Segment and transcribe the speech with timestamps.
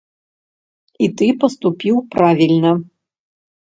[1.05, 2.77] І ты паступіў правільна.